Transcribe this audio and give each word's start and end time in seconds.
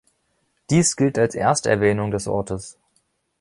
Dies 0.71 0.95
gilt 0.95 1.19
als 1.19 1.35
Ersterwähnung 1.35 2.09
des 2.09 2.25
Ortes. 2.27 2.79